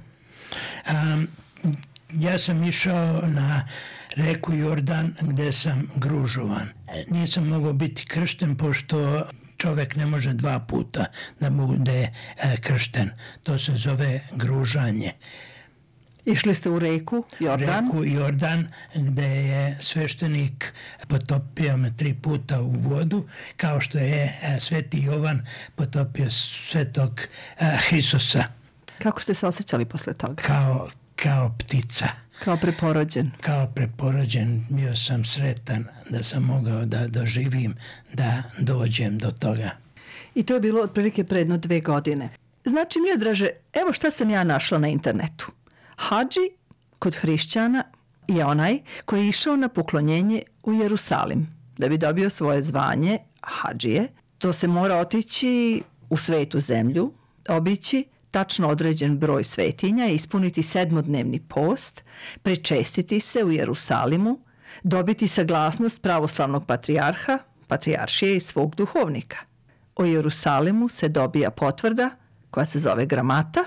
Um, 0.90 1.28
ja 2.12 2.38
sam 2.38 2.64
išao 2.64 3.22
na 3.26 3.68
reku 4.16 4.52
Jordan 4.52 5.14
gde 5.20 5.52
sam 5.52 5.88
gružovan. 5.96 6.68
Nisam 7.08 7.48
mogao 7.48 7.72
biti 7.72 8.06
kršten 8.06 8.56
pošto 8.56 9.26
čovek 9.56 9.96
ne 9.96 10.06
može 10.06 10.32
dva 10.32 10.58
puta 10.58 11.06
da 11.40 11.50
bude 11.50 12.12
e, 12.36 12.56
kršten. 12.60 13.10
To 13.42 13.58
se 13.58 13.72
zove 13.72 14.20
gružanje. 14.32 15.12
Išli 16.24 16.54
ste 16.54 16.70
u 16.70 16.78
reku 16.78 17.24
Jordan? 17.40 17.84
Reku 17.86 18.04
Jordan 18.04 18.68
gde 18.94 19.26
je 19.26 19.78
sveštenik 19.80 20.74
potopio 21.08 21.76
me 21.76 21.96
tri 21.96 22.14
puta 22.14 22.60
u 22.60 22.70
vodu 22.70 23.28
kao 23.56 23.80
što 23.80 23.98
je 23.98 24.38
e, 24.42 24.60
sveti 24.60 25.02
Jovan 25.02 25.46
potopio 25.74 26.30
svetog 26.30 27.20
e, 27.58 27.76
Hristosa. 27.88 28.44
Kako 28.98 29.22
ste 29.22 29.34
se 29.34 29.46
osjećali 29.46 29.84
posle 29.84 30.14
toga? 30.14 30.42
Kao, 30.42 30.88
kao 31.16 31.54
ptica. 31.58 32.08
Kao 32.44 32.56
preporođen. 32.56 33.30
Kao 33.40 33.66
preporođen. 33.66 34.64
Bio 34.70 34.96
sam 34.96 35.24
sretan 35.24 35.84
da 36.10 36.22
sam 36.22 36.42
mogao 36.42 36.84
da 36.84 37.06
doživim, 37.06 37.74
da 38.12 38.42
dođem 38.58 39.18
do 39.18 39.30
toga. 39.30 39.70
I 40.34 40.42
to 40.42 40.54
je 40.54 40.60
bilo 40.60 40.82
otprilike 40.82 41.24
predno 41.24 41.58
dve 41.58 41.80
godine. 41.80 42.28
Znači, 42.64 42.98
mi 43.00 43.12
odraže, 43.12 43.48
evo 43.72 43.92
šta 43.92 44.10
sam 44.10 44.30
ja 44.30 44.44
našla 44.44 44.78
na 44.78 44.88
internetu. 44.88 45.52
Hadži 45.96 46.50
kod 46.98 47.14
hrišćana 47.14 47.84
je 48.28 48.44
onaj 48.44 48.78
koji 49.04 49.20
je 49.20 49.28
išao 49.28 49.56
na 49.56 49.68
poklonjenje 49.68 50.42
u 50.62 50.72
Jerusalim 50.72 51.54
da 51.78 51.88
bi 51.88 51.98
dobio 51.98 52.30
svoje 52.30 52.62
zvanje 52.62 53.18
hađije. 53.42 54.08
To 54.38 54.52
se 54.52 54.68
mora 54.68 54.96
otići 54.96 55.82
u 56.10 56.16
svetu 56.16 56.60
zemlju, 56.60 57.12
obići 57.48 58.04
tačno 58.30 58.68
određen 58.68 59.18
broj 59.18 59.44
svetinja, 59.44 60.06
ispuniti 60.06 60.62
sedmodnevni 60.62 61.40
post, 61.40 62.04
prečestiti 62.42 63.20
se 63.20 63.44
u 63.44 63.52
Jerusalimu, 63.52 64.38
dobiti 64.82 65.28
saglasnost 65.28 66.02
pravoslavnog 66.02 66.66
patrijarha, 66.66 67.38
patrijaršije 67.66 68.36
i 68.36 68.40
svog 68.40 68.74
duhovnika. 68.74 69.36
O 69.96 70.04
Jerusalimu 70.04 70.88
se 70.88 71.08
dobija 71.08 71.50
potvrda, 71.50 72.10
koja 72.50 72.64
se 72.64 72.78
zove 72.78 73.06
gramata, 73.06 73.64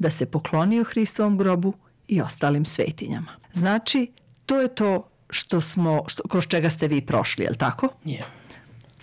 da 0.00 0.10
se 0.10 0.26
poklonio 0.26 0.84
Hristovom 0.84 1.38
grobu 1.38 1.74
i 2.08 2.20
ostalim 2.20 2.64
svetinjama. 2.64 3.32
Znači, 3.52 4.12
to 4.46 4.60
je 4.60 4.74
to 4.74 5.08
što 5.30 5.60
smo, 5.60 6.04
što, 6.06 6.28
kroz 6.28 6.46
čega 6.46 6.70
ste 6.70 6.88
vi 6.88 7.00
prošli, 7.00 7.44
je 7.44 7.50
li 7.50 7.56
tako? 7.56 7.88
Je. 8.04 8.24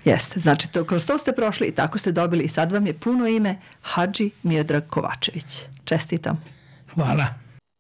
Jeste, 0.06 0.40
znači 0.40 0.72
to, 0.72 0.86
kroz 0.86 1.06
to 1.06 1.18
ste 1.18 1.32
prošli 1.32 1.68
i 1.68 1.72
tako 1.72 1.98
ste 1.98 2.12
dobili 2.12 2.44
i 2.44 2.50
sad 2.50 2.72
vam 2.72 2.88
je 2.88 3.00
puno 3.00 3.28
ime 3.28 3.56
Hadži 3.82 4.30
Miodrag 4.44 4.84
Kovačević. 4.90 5.62
Čestitam. 5.86 6.44
Hvala. 6.94 7.26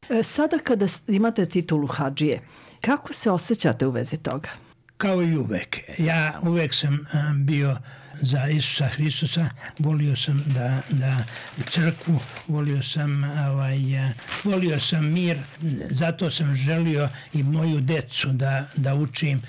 E, 0.09 0.24
sada 0.24 0.57
kada 0.63 0.86
imate 1.07 1.45
titulu 1.45 1.88
Hadžije, 1.88 2.41
kako 2.81 3.13
se 3.13 3.31
osjećate 3.31 3.88
u 3.88 3.91
vezi 3.91 4.17
toga? 4.17 4.50
Kao 4.97 5.24
i 5.24 5.38
uvek. 5.38 5.77
Ja 5.97 6.39
uvek 6.43 6.74
sam 6.74 7.05
bio 7.45 7.77
za 8.21 8.47
Isusa 8.47 8.88
Hristusa, 8.88 9.50
volio 9.79 10.15
sam 10.15 10.43
da, 10.45 10.81
da 10.89 11.24
crkvu, 11.69 12.19
volio 12.47 12.83
sam, 12.83 13.24
ovaj, 13.24 13.77
volio 14.43 14.79
sam 14.79 15.12
mir, 15.12 15.38
zato 15.89 16.31
sam 16.31 16.55
želio 16.55 17.09
i 17.33 17.43
moju 17.43 17.79
decu 17.81 18.27
da, 18.29 18.67
da 18.75 18.95
učim, 18.95 19.41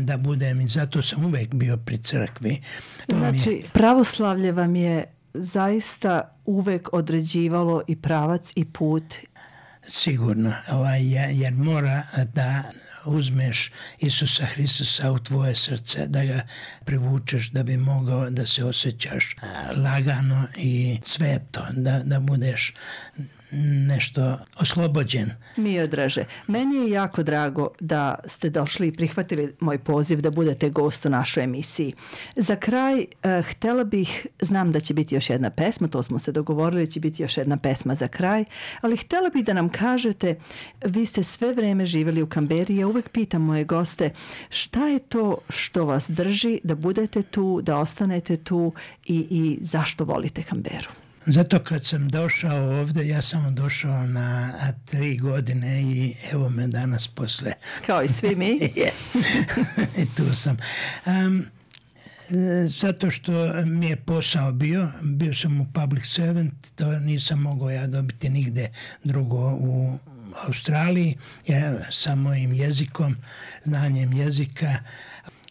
da 0.00 0.16
budem 0.16 0.60
i 0.60 0.66
zato 0.66 1.02
sam 1.02 1.24
uvek 1.24 1.54
bio 1.54 1.76
pri 1.76 1.98
crkvi. 1.98 2.62
To 3.06 3.16
znači, 3.16 3.50
je... 3.50 3.62
pravoslavlje 3.72 4.52
vam 4.52 4.76
je 4.76 5.04
zaista 5.34 6.36
uvek 6.44 6.88
određivalo 6.92 7.82
i 7.86 7.96
pravac 7.96 8.52
i 8.56 8.64
put. 8.64 9.14
Sigurno, 9.86 10.52
ovaj, 10.70 11.02
jer 11.40 11.52
mora 11.54 12.02
da 12.34 12.62
uzmeš 13.08 13.72
Isusa 13.98 14.46
Hristusa 14.46 15.12
u 15.12 15.18
tvoje 15.18 15.54
srce, 15.54 16.06
da 16.06 16.24
ga 16.24 16.46
privučeš 16.84 17.50
da 17.50 17.62
bi 17.62 17.76
mogao 17.76 18.30
da 18.30 18.46
se 18.46 18.64
osjećaš 18.64 19.36
lagano 19.76 20.46
i 20.56 20.98
sveto, 21.02 21.66
da, 21.72 22.02
da 22.02 22.20
budeš 22.20 22.74
nešto 23.86 24.38
oslobođen. 24.56 25.30
Mi 25.56 25.80
odraže. 25.80 26.24
Meni 26.46 26.76
je 26.76 26.90
jako 26.90 27.22
drago 27.22 27.68
da 27.80 28.14
ste 28.26 28.50
došli 28.50 28.88
i 28.88 28.92
prihvatili 28.92 29.54
moj 29.60 29.78
poziv 29.78 30.20
da 30.20 30.30
budete 30.30 30.70
gost 30.70 31.06
u 31.06 31.10
našoj 31.10 31.44
emisiji. 31.44 31.92
Za 32.36 32.56
kraj, 32.56 33.00
eh, 33.00 33.42
htela 33.42 33.84
bih, 33.84 34.26
znam 34.40 34.72
da 34.72 34.80
će 34.80 34.94
biti 34.94 35.14
još 35.14 35.30
jedna 35.30 35.50
pesma, 35.50 35.88
to 35.88 36.02
smo 36.02 36.18
se 36.18 36.32
dogovorili, 36.32 36.90
će 36.90 37.00
biti 37.00 37.22
još 37.22 37.36
jedna 37.36 37.56
pesma 37.56 37.94
za 37.94 38.08
kraj, 38.08 38.44
ali 38.80 38.96
htela 38.96 39.28
bih 39.28 39.44
da 39.44 39.52
nam 39.52 39.68
kažete, 39.68 40.38
vi 40.84 41.06
ste 41.06 41.24
sve 41.24 41.52
vreme 41.52 41.86
živjeli 41.86 42.22
u 42.22 42.26
Kamberi, 42.26 42.76
ja 42.76 42.86
uvek 42.86 43.08
pitam 43.08 43.42
moje 43.42 43.64
goste, 43.64 44.10
šta 44.50 44.86
je 44.86 44.98
to 44.98 45.38
što 45.48 45.84
vas 45.84 46.10
drži 46.10 46.60
da 46.64 46.74
budete 46.74 47.22
tu, 47.22 47.60
da 47.62 47.78
ostanete 47.78 48.36
tu 48.36 48.72
i, 49.06 49.26
i 49.30 49.58
zašto 49.62 50.04
volite 50.04 50.42
Kamberu? 50.42 51.07
Zato 51.30 51.58
kad 51.58 51.84
sam 51.84 52.08
došao 52.08 52.80
ovde, 52.80 53.08
ja 53.08 53.22
sam 53.22 53.54
došao 53.54 54.06
na 54.06 54.52
tri 54.84 55.16
godine 55.16 55.82
i 55.82 56.14
evo 56.32 56.48
me 56.48 56.68
danas 56.68 57.08
posle. 57.08 57.52
Kao 57.86 58.02
i 58.02 58.08
svi 58.08 58.34
mi. 58.34 58.58
Tu 60.16 60.34
sam. 60.34 60.56
Um, 61.06 61.46
zato 62.66 63.10
što 63.10 63.32
mi 63.64 63.86
je 63.86 63.96
posao 63.96 64.52
bio, 64.52 64.88
bio 65.02 65.34
sam 65.34 65.60
u 65.60 65.66
public 65.72 66.04
servant, 66.04 66.54
to 66.74 66.98
nisam 66.98 67.40
mogao 67.40 67.70
ja 67.70 67.86
dobiti 67.86 68.28
nigde 68.28 68.68
drugo 69.04 69.52
u 69.52 69.98
Australiji, 70.46 71.16
ja, 71.46 71.92
sa 71.92 72.14
mojim 72.14 72.52
jezikom, 72.52 73.16
znanjem 73.64 74.12
jezika 74.12 74.76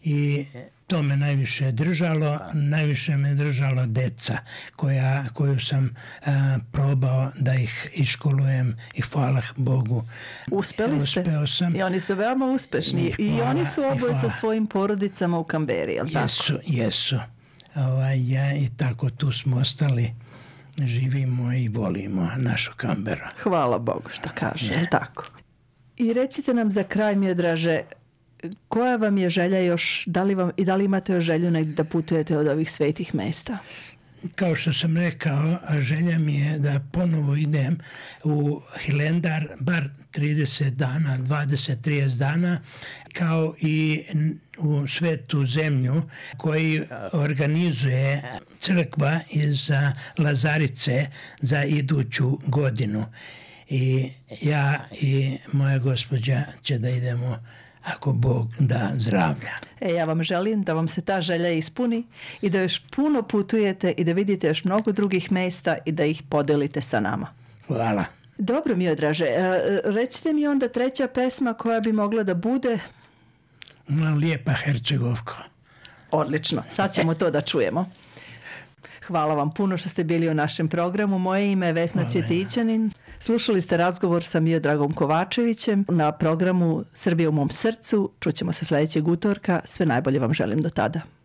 i 0.08 0.46
to 0.86 1.02
me 1.02 1.16
najviše 1.16 1.72
držalo, 1.72 2.38
najviše 2.52 3.16
me 3.16 3.34
držalo 3.34 3.86
deca 3.86 4.38
koja, 4.76 5.24
koju 5.32 5.60
sam 5.60 5.94
a, 6.26 6.58
probao 6.72 7.30
da 7.38 7.54
ih 7.54 7.90
iškolujem 7.94 8.76
i 8.94 9.00
hvala 9.00 9.42
Bogu. 9.56 10.04
Uspeli 10.50 11.06
ste? 11.06 11.20
Uspeo 11.20 11.46
sam. 11.46 11.76
I 11.76 11.82
oni 11.82 12.00
su 12.00 12.14
veoma 12.14 12.46
uspešni. 12.46 13.14
I, 13.18 13.30
hvala, 13.30 13.50
I 13.52 13.56
oni 13.56 13.66
su 13.66 13.82
oboje 13.84 14.14
sa 14.14 14.28
svojim 14.30 14.66
porodicama 14.66 15.38
u 15.38 15.44
Kamberi, 15.44 15.92
je 15.92 16.02
li 16.02 16.12
tako? 16.12 16.24
Jesu, 16.24 16.58
jesu. 16.66 17.16
Ovaj, 17.74 18.32
ja, 18.32 18.56
I 18.56 18.68
tako 18.76 19.10
tu 19.10 19.32
smo 19.32 19.56
ostali 19.56 20.14
živimo 20.86 21.52
i 21.52 21.68
volimo 21.68 22.30
našu 22.36 22.72
Kamberu. 22.76 23.24
Hvala 23.42 23.78
Bogu 23.78 24.08
što 24.12 24.28
kaže, 24.34 24.80
tako? 24.90 25.24
I 25.96 26.12
recite 26.12 26.54
nam 26.54 26.70
za 26.70 26.82
kraj, 26.82 27.16
mi 27.16 27.26
je 27.26 27.34
draže, 27.34 27.80
koja 28.68 28.96
vam 28.96 29.18
je 29.18 29.30
želja 29.30 29.58
još, 29.58 30.04
da 30.06 30.22
li 30.22 30.34
vam, 30.34 30.50
i 30.56 30.64
da 30.64 30.76
li 30.76 30.84
imate 30.84 31.12
još 31.12 31.24
želju 31.24 31.50
negdje 31.50 31.74
da 31.74 31.84
putujete 31.84 32.38
od 32.38 32.46
ovih 32.46 32.72
svetih 32.72 33.14
mesta? 33.14 33.58
Kao 34.34 34.56
što 34.56 34.72
sam 34.72 34.96
rekao, 34.96 35.58
želja 35.78 36.18
mi 36.18 36.40
je 36.40 36.58
da 36.58 36.80
ponovo 36.92 37.34
idem 37.34 37.78
u 38.24 38.60
Hilendar, 38.80 39.48
bar 39.60 39.88
30 40.12 40.70
dana, 40.70 41.18
20-30 41.18 42.18
dana, 42.18 42.60
kao 43.12 43.54
i 43.60 44.02
u 44.58 44.88
svetu 44.88 45.46
zemlju 45.46 46.02
koji 46.36 46.82
organizuje 47.12 48.22
crkva 48.58 49.20
iz 49.30 49.70
Lazarice 50.18 51.06
za 51.40 51.64
iduću 51.64 52.38
godinu. 52.46 53.04
I 53.68 54.10
ja 54.42 54.88
i 55.00 55.38
moja 55.52 55.78
gospođa 55.78 56.42
će 56.62 56.78
da 56.78 56.90
idemo 56.90 57.38
ako 57.84 58.12
Bog 58.12 58.48
da 58.58 58.90
zdravlja. 58.94 59.52
E, 59.80 59.92
ja 59.92 60.04
vam 60.04 60.22
želim 60.22 60.62
da 60.62 60.74
vam 60.74 60.88
se 60.88 61.00
ta 61.00 61.20
želja 61.20 61.50
ispuni 61.50 62.06
i 62.40 62.50
da 62.50 62.60
još 62.60 62.82
puno 62.96 63.22
putujete 63.22 63.94
i 63.96 64.04
da 64.04 64.12
vidite 64.12 64.46
još 64.46 64.64
mnogo 64.64 64.92
drugih 64.92 65.32
mesta 65.32 65.76
i 65.84 65.92
da 65.92 66.04
ih 66.04 66.22
podelite 66.22 66.80
sa 66.80 67.00
nama. 67.00 67.26
Hvala. 67.66 68.04
Dobro 68.38 68.76
mi 68.76 68.88
odraže. 68.88 69.24
E, 69.24 69.60
recite 69.84 70.32
mi 70.32 70.46
onda 70.46 70.68
treća 70.68 71.08
pesma 71.08 71.54
koja 71.54 71.80
bi 71.80 71.92
mogla 71.92 72.22
da 72.22 72.34
bude... 72.34 72.78
Lijepa 74.20 74.52
Hercegovka. 74.52 75.34
Odlično. 76.10 76.62
Sad 76.70 76.94
ćemo 76.94 77.14
to 77.14 77.30
da 77.30 77.40
čujemo. 77.40 77.90
Hvala 79.08 79.34
vam 79.34 79.50
puno 79.50 79.76
što 79.76 79.88
ste 79.88 80.04
bili 80.04 80.28
u 80.28 80.34
našem 80.34 80.68
programu. 80.68 81.18
Moje 81.18 81.52
ime 81.52 81.66
je 81.66 81.72
Vesna 81.72 82.08
Cvjetićanin. 82.08 82.90
Slušali 83.20 83.62
ste 83.62 83.76
razgovor 83.76 84.24
sa 84.24 84.40
Miodragom 84.40 84.92
Kovačevićem 84.92 85.84
na 85.88 86.12
programu 86.12 86.84
Srbije 86.94 87.28
u 87.28 87.32
mom 87.32 87.50
srcu. 87.50 88.10
Čućemo 88.20 88.52
se 88.52 88.64
sledećeg 88.64 89.08
utorka. 89.08 89.60
Sve 89.64 89.86
najbolje 89.86 90.18
vam 90.18 90.34
želim 90.34 90.62
do 90.62 90.70
tada. 90.70 91.17